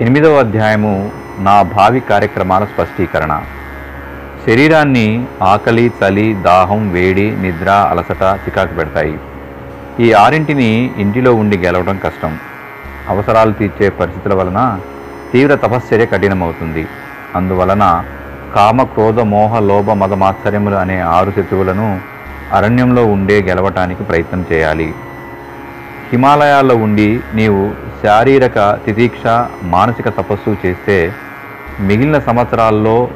[0.00, 3.42] ఎనిమిదవ అధ్యాయము నా భావి కార్యక్రమాల స్పష్టీకరణ.
[4.46, 9.18] శరీరాన్ని ఆకలి చలి దాహం వేడి నిద్ర అలసట చికాకు పెడతాయి.
[10.00, 12.38] ఈ ఆరింటిని ఇంటిలో ఉండి గెలవడం కష్టం.
[13.08, 14.80] అవసరాలు తీర్చే పరిస్థితుల వలన
[15.32, 16.86] తీవ్ర తపశ్చర్య కఠినమవుతుంది.
[17.34, 18.04] అందువలన
[18.54, 22.00] కామ క్రోధ మోహ లోభ మదమాత్సర్యములు అనే ఆరు శత్రువులను
[22.52, 24.94] అరణ్యంలో ఉండే గెలవటానికి ప్రయత్నం చేయాలి.
[26.12, 29.26] హిమాలయాల్లో ఉండి నీవు శారీరక తితీక్ష
[29.62, 31.12] మానసిక తపస్సు చేస్తే
[31.80, 33.08] మిగిలిన సంవత్సరాల్లో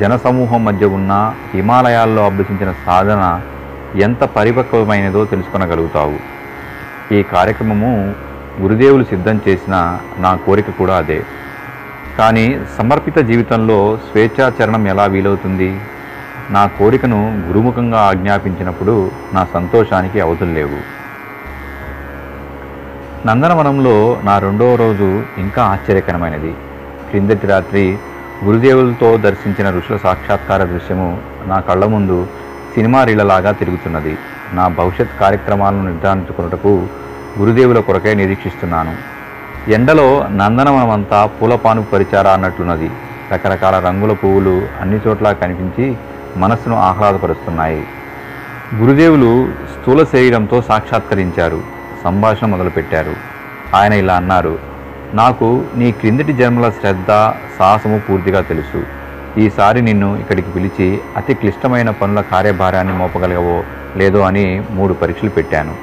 [0.00, 3.40] జనసమూహం మధ్య ఉన్న హిమాలయాల్లో అభ్యసించిన సాధన
[4.00, 6.18] ఎంత పరిపక్వమైనదో తెలుసుకొనగలుగుతావు.
[7.14, 8.14] ఈ కార్యక్రమము
[8.60, 11.22] గురుదేవులు సిద్ధం చేసిన నా కోరిక కూడా అదే.
[12.18, 15.80] కానీ సమర్పిత జీవితంలో స్వేచ్ఛాచరణం ఎలా వీలవుతుంది?
[16.50, 20.97] నా కోరికను గురుముఖంగా ఆజ్ఞాపించినప్పుడు నా సంతోషానికి అవధులు లేవు.
[23.26, 26.52] నందనవనంలో నా రెండవ రోజు ఇంకా ఆశ్చర్యకరమైనది.
[27.10, 27.98] క్రిందటి రాత్రి
[28.44, 32.26] గురుదేవులతో దర్శించిన ఋషుల సాక్షాత్కార దృశ్యము నా కళ్ళ ముందు
[32.74, 34.18] సినిమా రీళ్ళలాగా తిరుగుతున్నది.
[34.52, 36.86] నా భవిష్యత్ కార్యక్రమాలను నిర్ధారించుకున్నటకు
[37.38, 38.94] గురుదేవుల కొరకే నిరీక్షిస్తున్నాను.
[39.70, 42.90] ఎండలో నందనవనమంతా పూలపాను పరిచారా అన్నట్లున్నది.
[43.32, 45.96] రకరకాల రంగుల పువ్వులు అన్ని చోట్ల కనిపించి
[46.36, 47.84] మనస్సును ఆహ్లాదపరుస్తున్నాయి.
[48.74, 51.77] గురుదేవులు స్థూల శరీరంతో సాక్షాత్కరించారు.
[52.04, 53.16] సంభాషణ మొదలుపెట్టారు.
[53.74, 54.58] ఆయన ఇలా అన్నారు
[55.14, 57.10] నాకు నీ క్రిందటి జన్మల శ్రద్ధ
[57.58, 58.86] సాహసము పూర్తిగా తెలుసు.
[59.38, 63.64] ఈసారి నిన్ను ఇక్కడికి పిలిచి అతి క్లిష్టమైన పనుల కార్యభారాన్ని మోపగలగవో
[63.96, 65.74] లేదో అని మూడు పరీక్షలు పెట్టాను.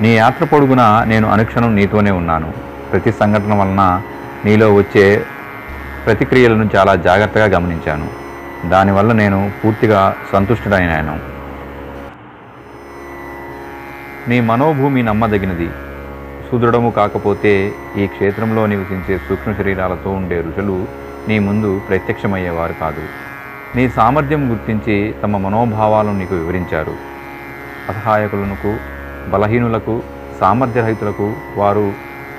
[0.00, 2.52] నీ యాత్ర పొడుగునా నేను అనుక్షణం నీతోనే ఉన్నాను.
[2.92, 4.02] ప్రతి సంఘటన వలన
[4.44, 5.26] నీలో వచ్చే
[6.06, 8.08] ప్రతిక్రియలను చాలా జాగ్రత్తగా గమనించాను.
[8.68, 11.37] దానివల్ల నేను పూర్తిగా సంతుష్టుడైనాను.
[14.28, 15.74] నీ మనోభూమి నమ్మదగినది.
[16.50, 20.86] సుదృఢము కాకపోతే ఈ క్షేత్రంలో నివసించే సూక్ష్మ శరీరాలతో ఉండే ఋషులు
[21.28, 23.08] నీ ముందు ప్రత్యక్షమయ్యేవారు కాదు.
[23.76, 26.94] నీ సామర్థ్యం గుర్తించి తమ మనోభావాలను నీకు వివరించారు.
[27.88, 28.78] అసహాయకులకు
[29.28, 30.02] బలహీనులకు
[30.40, 31.94] సామర్థ్యరహితులకు వారు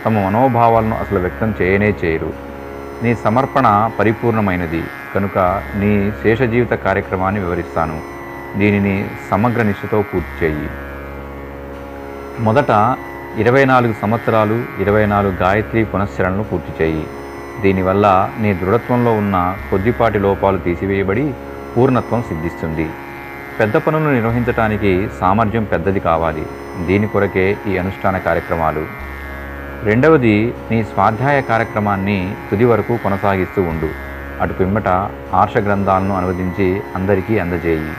[0.05, 2.33] తమ మనోభావాలను అసలు వ్యక్తం చేయనే చేయరు.
[3.03, 4.83] నీ సమర్పణ పరిపూర్ణమైనది.
[5.15, 8.01] కనుక నీ శేష జీవిత కార్యక్రమాన్ని వివరిస్తాను.
[8.55, 10.69] దీనిని సమగ్ర నిష్ఠతో పూర్తి చేయి.
[12.45, 12.71] మొదట
[13.41, 17.03] ఇరవై నాలుగు సంవత్సరాలు ఇరవై నాలుగు గాయత్రి పునశ్చరణను పూర్తి చేయి.
[17.63, 18.05] దీనివల్ల
[18.43, 19.37] నీ దృఢత్వంలో ఉన్న
[19.69, 21.25] కొద్దిపాటి లోపాలు తీసివేయబడి
[21.73, 22.87] పూర్ణత్వం సిద్ధిస్తుంది.
[23.59, 26.45] పెద్ద పనులు నిర్వహించటానికి సామర్థ్యం పెద్దది కావాలి.
[26.87, 28.83] దీని కొరకే ఈ అనుష్ఠాన కార్యక్రమాలు.
[29.83, 30.35] రెండవది
[30.71, 32.19] నీ స్వాధ్యాయ కార్యక్రమాన్ని
[32.51, 33.89] తుది వరకు కొనసాగిస్తూ ఉండు.
[34.41, 34.87] అటు పిమ్మట
[35.41, 37.93] ఆర్ష గ్రంథాలను అనువదించి అందరికీ అందజేయి.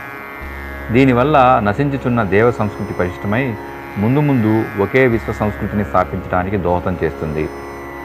[0.95, 1.37] దీనివల్ల
[1.69, 3.45] నశించుచున్న దేవ సంస్కృతి పరిష్టమై
[3.99, 7.49] ముందు ముందు ఒకే విశ్వ సంస్కృతిని స్థాపించడానికి దోహదం చేస్తుంది.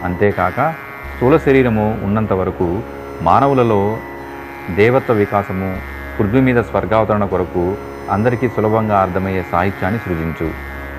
[0.03, 0.75] అంతేకాక
[1.15, 2.83] స్థూల శరీరము ఉన్నంత వరకు
[3.21, 3.97] మానవులలో
[4.69, 5.81] దేవత్వ వికాసము
[6.19, 7.77] పృథ్వీ మీద స్వర్గావతరణ కొరకు
[8.09, 10.53] అందరికీ సులభంగా అర్థమయ్యే సాహిత్యాన్ని సృజించు.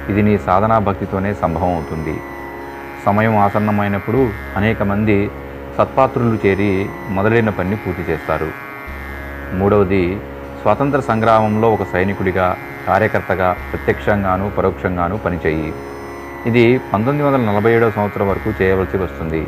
[0.08, 2.20] ఇది నీ సాధనా భక్తితోనే సంభవం అవుతుంది.
[3.04, 5.30] సమయం ఆసన్నమైనప్పుడు అనేక మంది
[5.76, 8.52] సత్పాత్రులు చేరి మొదలైన పనిని పూర్తి చేస్తారు.
[9.52, 10.20] మూడవది
[10.62, 15.74] స్వాతంత్ర సంగ్రామంలో ఒక సైనికుడిగా కార్యకర్తగా ప్రత్యక్షంగాను పరోక్షంగాను పనిచేయి.
[16.46, 19.46] ఇది పంతొమ్మిది వందల నలభై ఏడవ సంవత్సరం వరకు చేయవలసి వస్తుంది.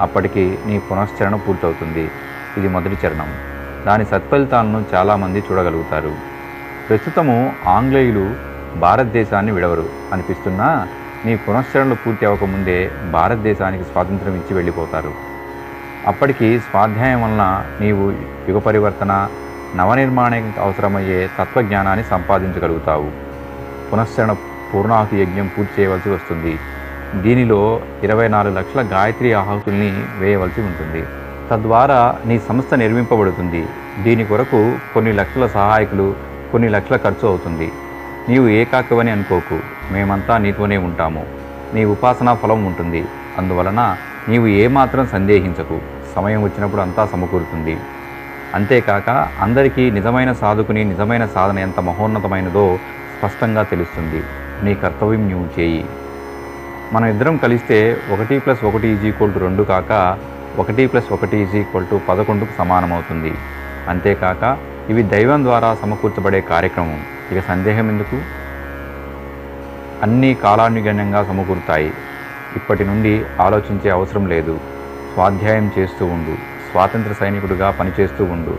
[0.00, 2.10] అప్పటికి నీ పునశ్చరణ పూర్తవుతుంది.
[2.56, 3.38] ఇది మొదటి చరణం.
[3.86, 6.14] దాని సత్ఫలితాలను చాలామంది చూడగలుగుతారు.
[6.88, 8.34] ప్రస్తుతము ఆంగ్లేయులు
[8.76, 9.88] భారతదేశాన్ని విడవరు.
[10.12, 10.88] అనిపిస్తున్నా
[11.24, 15.14] నీ పునశ్చరణలు పూర్తి అవ్వకముందే భారతదేశానికి స్వాతంత్రం ఇచ్చి వెళ్ళిపోతారు.
[16.06, 18.12] అప్పటికి స్వాధ్యాయం వలన నీవు
[18.48, 19.28] యుగ పరివర్తన
[19.76, 23.10] నవనిర్మాణానికి అవసరమయ్యే తత్వజ్ఞానాన్ని సంపాదించగలుగుతావు.
[23.92, 24.36] పునశ్చరణ
[24.74, 26.60] పూర్ణాహుతి యజ్ఞం పూర్తి చేయవలసి వస్తుంది.
[27.14, 31.06] దీనిలో ఇరవై నాలుగు లక్షల గాయత్రి ఆహుతుల్ని వేయవలసి ఉంటుంది.
[31.50, 33.68] తద్వారా నీ సంస్థ నిర్మింపబడుతుంది.
[33.98, 36.16] దీని కొరకు కొన్ని లక్షల సహాయకులు
[36.52, 37.72] కొన్ని లక్షల ఖర్చు అవుతుంది.
[38.28, 39.62] నీవు ఏకాకవని అనుకోకు.
[39.90, 41.26] మేమంతా నీతోనే ఉంటాము.
[41.74, 43.08] నీ ఉపాసనా ఫలం ఉంటుంది.
[43.38, 43.96] అందువలన
[44.28, 45.80] నీవు ఏమాత్రం సందేహించకు.
[46.14, 47.80] సమయం వచ్చినప్పుడు అంతా సమకూరుతుంది.
[48.54, 52.80] అంతేకాక అందరికీ నిజమైన సాధకుని నిజమైన సాధన ఎంత మహోన్నతమైనదో
[53.14, 54.24] స్పష్టంగా తెలుస్తుంది.
[54.62, 55.88] నీ కర్తవ్యం నువ్వు చేయి.
[56.92, 60.18] మనం ఇద్దరం కలిస్తే ఒకటి ప్లస్ ఒకటి ఈజ్ ఈక్వల్ టు రెండు కాక
[60.58, 63.32] ఒకటి ప్లస్ ఒకటి ఈజ్ ఈక్వల్ టు పదకొండుకు సమానమవుతుంది.
[63.88, 64.58] అంతేకాక
[64.90, 67.00] ఇవి దైవం ద్వారా సమకూర్చబడే కార్యక్రమం.
[67.32, 68.16] ఇక సందేహం ఎందుకు?
[70.02, 71.92] అన్నీ కాలానుగణ్యంగా సమకూరుతాయి.
[72.56, 74.60] ఇప్పటి నుండి ఆలోచించే అవసరం లేదు.
[75.12, 76.34] స్వాధ్యాయం చేస్తూ ఉండు.
[76.70, 78.58] స్వాతంత్ర సైనికుడిగా పనిచేస్తూ ఉండు.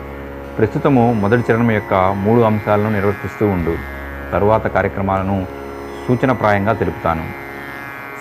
[0.57, 3.77] ప్రస్తుతము మొదటి చరణం యొక్క మూడు అంశాలను నిర్వర్తిస్తూ ఉండు.
[4.31, 5.47] తరువాత కార్యక్రమాలను
[6.07, 7.25] సూచనప్రాయంగా తెలుపుతాను.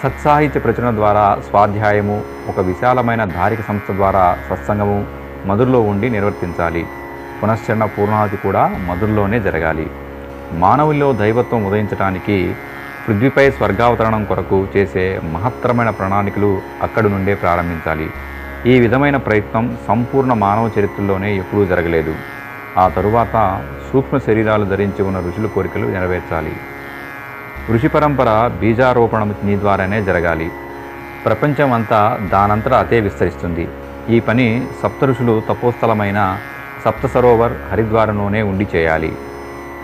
[0.03, 5.07] సత్సాహిత్య ప్రచురణ ద్వారా స్వాధ్యాయము ఒక విశాలమైన ధారిక సంస్థ ద్వారా సత్సంగము
[5.47, 6.87] మధురలో ఉండి నిర్వర్తించాలి.
[7.43, 9.91] పునశ్చరణ పూర్ణాది కూడా మధురలోనే జరగాలి.
[10.53, 12.57] మానవుల్లో దైవత్వం ఉదయించడానికి
[13.09, 18.11] పృథ్వీపై స్వర్గావతరణం కొరకు చేసే మహత్తరమైన ప్రణాళికలు అక్కడి నుండే ప్రారంభించాలి.
[18.67, 22.17] ఈ విధమైన ప్రయత్నం సంపూర్ణ మానవ చరిత్రలోనే ఎప్పుడూ జరగలేదు.
[22.79, 23.63] ఆ తరువాత
[23.93, 26.57] సూక్ష్మ శరీరాలు ధరించి ఉన్న ఋషుల కోరికలు నెరవేర్చాలి.
[27.71, 30.53] ఋషి పరంపర బీజారోపణ నీ ద్వారానే జరగాలి.
[31.25, 33.69] ప్రపంచం అంతా దానంతటా అదే విస్తరిస్తుంది.
[34.09, 36.41] ఈ పని సప్త ఋషులు తపోస్థలమైన
[36.85, 39.17] సప్త సరోవర్ హరిద్వారంలోనే ఉండి చేయాలి.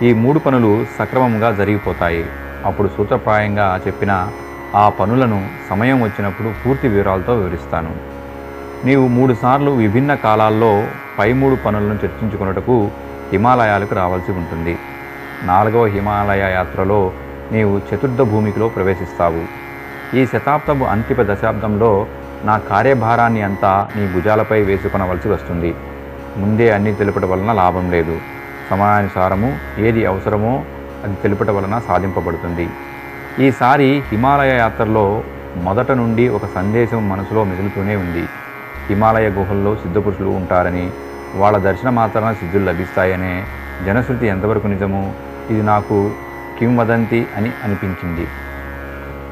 [0.02, 2.26] ఈ మూడు పనులు సక్రమంగా జరిగిపోతాయి.
[2.64, 4.28] అప్పుడు సూత్రప్రాయంగా చెప్పిన
[4.74, 8.15] ఆ పనులను సమయం వచ్చినప్పుడు పూర్తి వివరాలతో వివరిస్తాను.
[8.86, 10.70] నీవు మూడుసార్లు విభిన్న కాలాల్లో
[11.18, 12.76] పై మూడు పనులను చర్చించుకున్నటకు
[13.32, 14.74] హిమాలయాలకు రావాల్సి ఉంటుంది.
[15.42, 16.98] నాలుగవ హిమాలయ యాత్రలో
[17.52, 19.42] నీవు చతుర్థ భూమికిలో ప్రవేశిస్తావు.
[20.16, 21.90] ఈ శతాబ్దపు అంతిమ దశాబ్దంలో
[22.44, 25.74] నా కార్యభారాన్ని అంతా నీ భుజాలపై వేసుకొనవలసి వస్తుంది.
[26.36, 28.16] ముందే అన్ని తెలుపడం వలన లాభం లేదు.
[28.70, 30.54] సమయానుసారము ఏది అవసరమో
[31.04, 32.68] అది తెలుపట వలన సాధింపబడుతుంది.
[33.46, 35.06] ఈసారి హిమాలయ యాత్రలో
[35.56, 38.24] మొదట నుండి ఒక సందేశం మనసులో మిగులుతూనే ఉంది.
[38.88, 40.90] హిమాలయ గుహల్లో సిద్ధపురుషులు ఉంటారని
[41.34, 43.46] వాళ్ళ దర్శన మాత్రాన సిద్ధులు లభిస్తాయనే
[43.86, 45.14] జనశృతి ఎంతవరకు నిజము
[45.50, 46.10] ఇది నాకు
[46.58, 48.28] కింవదంతి అని అనిపించింది.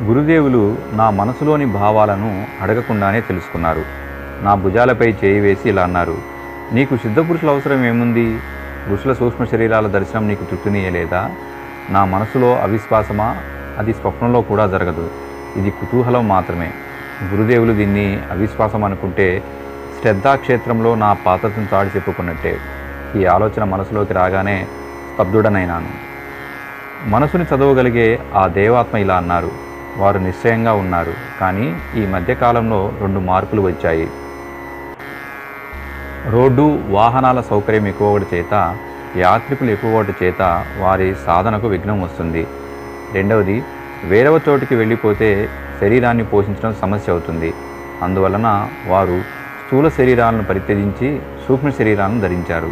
[0.03, 3.85] గురుదేవులు నా మనసులోని భావాలను అడగకుండానే తెలుసుకున్నారు.
[4.43, 6.17] నా భుజాలపై చేయి వేసి ఇలా అన్నారు
[6.73, 8.41] నీకు సిద్ధపురుషుల అవసరం ఏముంది?
[8.93, 11.31] ఋషుల సూక్ష్మ శరీరాల దర్శనం నీకు తృప్తినీయలేదా?
[11.91, 13.37] నా మనసులో అవిశ్వాసమా?
[13.79, 15.11] అది స్వప్నంలో కూడా జరగదు.
[15.57, 16.73] ఇది కుతూహలం మాత్రమే.
[17.23, 19.45] గురుదేవులు దీన్ని అవిశ్వాసం అనుకుంటే
[20.01, 22.61] శ్రద్ధాక్షేత్రంలో నా పాత్రను చాటి చెప్పుకున్నట్టే.
[23.17, 24.69] ఈ ఆలోచన మనసులోకి రాగానే
[25.15, 25.89] స్తబ్దుడనైనాను.
[27.03, 29.51] మనసుని చదవగలిగే ఆ దేవాత్మ ఇలా అన్నారు.
[29.97, 31.15] వారు నిశ్చయంగా ఉన్నారు.
[31.41, 34.11] కానీ ఈ మధ్యకాలంలో రెండు మార్పులు వచ్చాయి.
[36.27, 38.77] రోడ్డు వాహనాల సౌకర్యం ఎక్కువటి చేత
[39.17, 42.47] యాత్రికులు ఎక్కువటి చేత వారి సాధనకు విఘ్నం వస్తుంది.
[43.13, 43.65] రెండవది
[44.11, 45.49] వేరవ చోటికి వెళ్ళిపోతే
[45.81, 47.51] శరీరాన్ని పోషించడం సమస్య అవుతుంది.
[48.03, 49.19] అందువలన వారు
[49.65, 51.09] స్థూల శరీరాలను పరిత్యజించి
[51.47, 52.71] సూక్ష్మ శరీరాలను ధరించారు.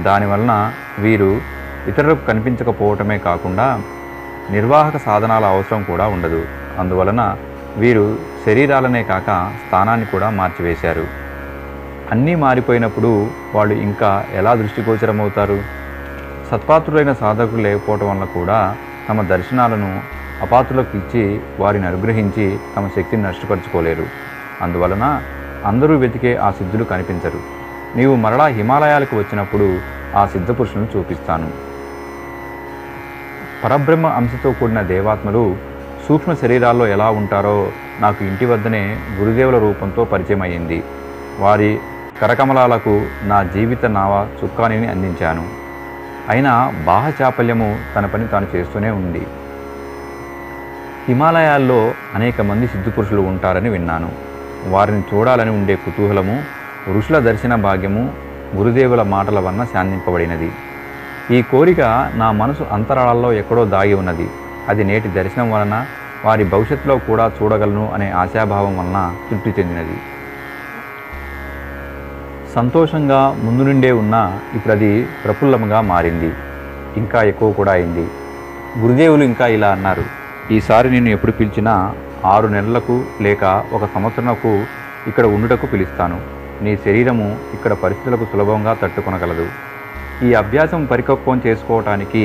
[0.00, 1.30] దానివలన వీరు
[1.88, 3.80] ఇతరులకు కనిపించకపోవటమే కాకుండా
[4.50, 6.42] నిర్వాహక సాధనాల అవసరం కూడా ఉండదు.
[6.78, 7.36] అందువలన
[7.76, 8.04] వీరు
[8.46, 9.30] శరీరాలనే కాక
[9.66, 11.06] స్థానాన్ని కూడా మార్చివేశారు.
[12.12, 13.10] అన్నీ మారిపోయినప్పుడు
[13.54, 15.58] వాళ్ళు ఇంకా ఎలా దృష్టిగోచరమవుతారు?
[16.50, 18.76] సత్పాత్రులైన సాధకులు లేకపోవటం వల్ల కూడా
[19.08, 19.90] తమ దర్శనాలను
[20.42, 24.06] అపాతులకు ఇచ్చి వారిని అనుగ్రహించి తమ శక్తిని నష్టపరుచుకోలేరు.
[24.62, 25.22] అందువలన
[25.64, 27.40] అందరూ వెతికే ఆ సిద్ధులు కనిపించరు.
[27.96, 29.80] నీవు మరలా హిమాలయాలకు వచ్చినప్పుడు
[30.16, 31.50] ఆ సిద్ధపురుషులను చూపిస్తాను.
[33.64, 35.56] పరబ్రహ్మ అంశతో కూడిన దేవాత్మలు
[36.08, 40.82] సూక్ష్మ శరీరాల్లో ఎలా ఉంటారో నాకు ఇంటి వద్దనే గురుదేవుల రూపంతో పరిచయం అయింది
[41.38, 41.78] వారి
[42.20, 45.48] కరకమలాలకు నా జీవిత నావ చుక్కానిని అందించాను.
[46.28, 49.26] అయినా బాహ చాపల్యము తన పని తాను చేస్తూనే ఉంది.
[51.08, 54.12] హిమాలయాల్లో అనేక మంది సిద్ధపురుషులు ఉంటారని విన్నాను.
[54.64, 56.44] వారిని చూడాలని ఉండే కుతూహలము
[56.96, 58.12] ఋషుల దర్శన భాగ్యము
[58.56, 60.52] గురుదేవుల మాటల వలన శాంతింపబడినది.
[61.30, 61.80] ఈ కోరిక
[62.14, 64.28] నా మనసు అంతరాళాల్లో ఎక్కడో దాగి ఉన్నది.
[64.68, 65.86] అది నేటి దర్శనం వలన
[66.24, 69.98] వారి భవిష్యత్తులో కూడా చూడగలను అనే ఆశాభావం వలన తృప్తి చెందినది.
[72.54, 76.32] సంతోషంగా ముందు నుండే ఉన్న ఇప్పుడు అది ప్రఫుల్లముగా మారింది.
[76.96, 78.08] ఇంకా ఎక్కువ కూడా అయింది.
[78.78, 80.27] గురుదేవులు ఇంకా ఇలా అన్నారు.
[80.56, 81.72] ఈసారి నేను ఎప్పుడు పిలిచినా
[82.34, 83.44] ఆరు నెలలకు లేక
[83.76, 84.52] ఒక సంవత్సరంకు
[85.10, 86.18] ఇక్కడ ఉండుటకు పిలుస్తాను.
[86.64, 87.26] నీ శరీరము
[87.56, 89.46] ఇక్కడ పరిస్థితులకు సులభంగా తట్టుకొనగలదు.
[90.26, 92.22] ఈ అభ్యాసం పరిపక్వం చేసుకోవటానికి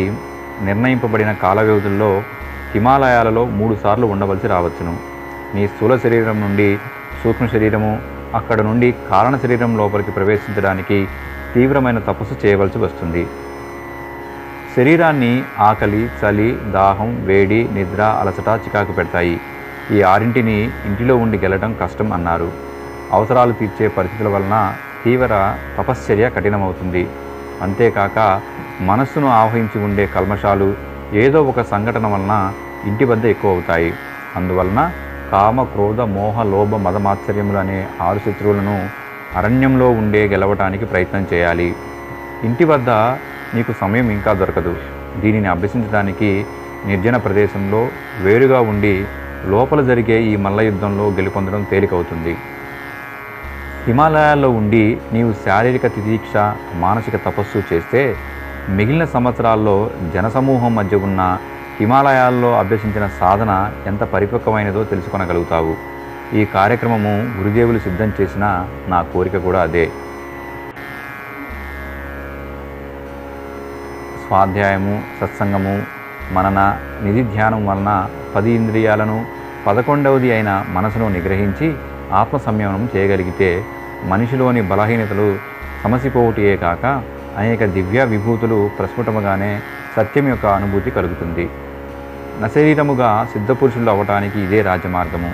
[0.67, 2.11] నిర్ణయింపబడిన కాల వ్యవధుల్లో
[2.73, 4.95] హిమాలయాలలో మూడు సార్లు ఉండవలసి రావచ్చును.
[5.55, 6.69] నీ స్థూల శరీరం నుండి
[7.23, 7.93] సూక్ష్మ శరీరము
[8.39, 10.99] అక్కడ నుండి కారణ శరీరం లోపలికి ప్రవేశించడానికి
[11.55, 13.23] తీవ్రమైన తపస్సు చేయవలసి వస్తుంది.
[14.75, 19.35] శరీరాన్ని ఆకలి చలి దాహం వేడి నిద్ర అలసట చికాకు పెడతాయి.
[19.95, 20.55] ఈ ఆరింటిని
[20.89, 22.49] ఇంటిలో ఉండి గెలటం కష్టం అన్నారు.
[23.17, 24.55] అవసరాలు తీర్చే పరిస్థితుల వలన
[25.03, 25.33] తీవ్ర
[25.77, 27.03] తపశ్చర్య కఠినమవుతుంది.
[27.61, 28.19] అంతేకాక
[28.81, 30.69] మనస్సును ఆవహించి ఉండే కల్మషాలు
[31.23, 32.35] ఏదో ఒక సంఘటన వలన
[32.89, 33.91] ఇంటి వద్ద ఎక్కువ అవుతాయి
[34.37, 34.79] అందువలన
[35.31, 38.77] కామ క్రోధ మోహ లోభ మదమాత్సర్యములు అనే ఆరు శత్రువులను
[39.37, 41.69] అరణ్యంలో ఉండే గెలవటానికి ప్రయత్నం చేయాలి.
[42.43, 42.89] ఇంటి వద్ద
[43.55, 44.75] నీకు సమయం ఇంకా దొరకదు.
[45.17, 46.45] దీనిని అభ్యసించడానికి
[46.85, 49.07] నిర్జన ప్రదేశంలో వేరుగా ఉండి
[49.45, 52.33] లోపల జరిగే ఈ మల్ల యుద్ధంలో గెలుపొందడం తేలికవుతుంది.
[53.87, 54.83] హిమాలయాల్లో ఉండి
[55.13, 56.33] నీవు శారీరక తిదీక్ష
[56.73, 58.17] మానసిక తపస్సు చేస్తే
[58.69, 61.37] మిగిలిన సంవత్సరాల్లో జనసమూహం మధ్య ఉన్న
[61.79, 65.73] హిమాలయాల్లో అభ్యసించిన సాధన ఎంత పరిపక్వమైనదో తెలుసుకొనగలుగుతావు.
[66.33, 69.91] ఈ కార్యక్రమము గురుదేవులు సిద్ధం చేసిన నా కోరిక కూడా అదే.
[74.33, 75.73] స్వాధ్యాయము సత్సంగము
[76.33, 76.59] మనన
[77.03, 79.25] నిధి ధ్యానం వలన పది ఇంద్రియాలను
[79.67, 81.67] పదకొండవది అయిన మనసును నిగ్రహించి
[82.11, 83.65] ఆత్మ సంయమనం చేయగలిగితే
[84.03, 85.27] మనిషిలోని బలహీనతలు
[85.83, 86.85] సమసిపోవుటియే కాక
[87.37, 89.51] అనేక దివ్య విభూతులు ప్రస్ఫుటముగానే
[89.97, 91.49] సత్యం యొక్క అనుభూతి కలుగుతుంది.
[92.41, 95.31] నశరీరముగా సిద్ధపురుషులు అవ్వటానికి ఇదే రాజమార్గము.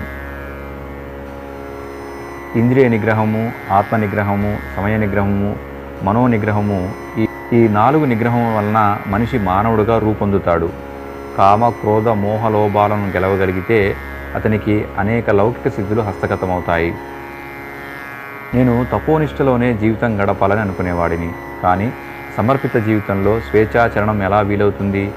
[2.58, 5.56] ఇంద్రియ నిగ్రహము ఆత్మ నిగ్రహము సమయ నిగ్రహము
[6.02, 10.68] మనో నిగ్రహము ఈ ఈ నాలుగు నిగ్రహం వలన మనిషి మానవుడుగా రూపొందుతాడు.
[11.38, 13.96] కామ క్రోధ మోహ లోభాలను గెలవగలిగితే
[14.34, 16.94] అతనికి అనేక లౌకిక సిద్ధులు హస్తగతమవుతాయి.
[18.54, 21.32] నేను తపోనిష్టలోనే జీవితం గడపాలని అనుకునేవాడిని.
[21.62, 21.92] కానీ
[22.36, 25.12] సమర్పిత జీవితంలో స్వేచ్ఛాచరణం ఎలా వీలవుతుంది?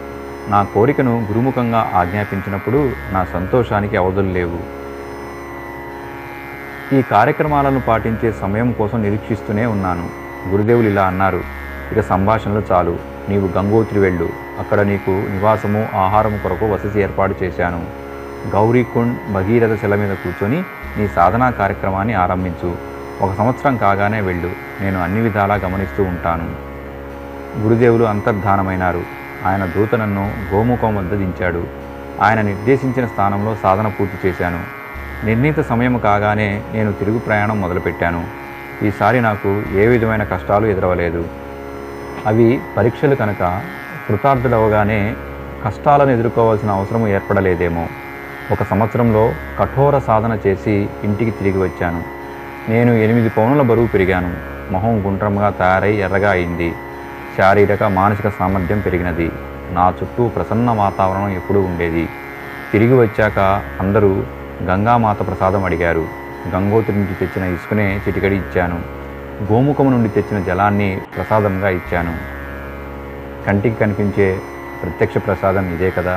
[0.47, 4.59] నా కోరికను గురుముఖంగా ఆజ్ఞాపించినప్పుడు నా సంతోషానికి అవధులు లేవు.
[6.93, 10.09] ఈ కార్యక్రమాలను పాటించే సమయం కోసం నిరీక్షిస్తూనే ఉన్నాను.
[10.49, 11.62] గురుదేవులు ఇలా అన్నారు.
[11.93, 12.97] ఇక సంభాషణలు చాలు.
[13.29, 14.29] నీవు గంగోత్రి వెళ్ళు.
[14.59, 17.85] అక్కడ నీకు నివాసము ఆహారము కొరకు వసతి ఏర్పాటు చేశాను.
[18.55, 20.63] గౌరీకుండ్ భగీరథ శిల మీద కూర్చొని
[20.97, 22.75] నీ సాధనా కార్యక్రమాన్ని ఆరంభించు.
[23.21, 24.51] ఒక సంవత్సరం కాగానే వెళ్ళు.
[24.81, 26.55] నేను అన్ని విధాలా గమనిస్తూ ఉంటాను.
[27.61, 29.01] గురుదేవులు అంతర్ధానమైనారు.
[29.45, 31.63] ఆయన దూత నన్ను గోముఖం వద్ద దించాడు.
[32.21, 34.59] ఆయన నిర్దేశించిన స్థానంలో సాధన పూర్తి చేశాను.
[35.25, 38.27] నిర్ణీత సమయం కాగానే నేను తిరుగు ప్రయాణం మొదలుపెట్టాను.
[38.83, 41.25] ఈసారి నాకు ఏ విధమైన కష్టాలు ఎదురవలేదు.
[42.25, 43.61] అవి పరీక్షలు కనుక
[44.09, 45.15] కృతార్థులవగానే
[45.65, 47.87] కష్టాలను ఎదుర్కోవాల్సిన అవసరం ఏర్పడలేదేమో.
[48.51, 52.03] ఒక సంవత్సరంలో కఠోర సాధన చేసి ఇంటికి తిరిగి వచ్చాను.
[52.69, 54.33] నేను ఎనిమిది పౌనుల బరువు పెరిగాను.
[54.71, 56.73] మొహం గుండ్రంగా తయారై ఎర్రగా అయింది.
[57.37, 59.31] శారీరక మానసిక సామర్థ్యం పెరిగినది.
[59.71, 62.09] నా చుట్టూ ప్రసన్న వాతావరణం ఎప్పుడూ ఉండేది.
[62.71, 63.39] తిరిగి వచ్చాక
[63.79, 64.23] అందరూ
[64.63, 66.07] గంగామాత ప్రసాదం అడిగారు.
[66.55, 69.02] గంగోత్రి నుంచి తెచ్చిన ఇసుకనే చిటికడి ఇచ్చాను.
[69.51, 72.13] గోముఖము నుండి తెచ్చిన జలాన్ని ప్రసాదంగా ఇచ్చాను.
[73.45, 74.41] కంటికి కనిపించే
[74.83, 76.15] ప్రత్యక్ష ప్రసాదం ఇదే కదా.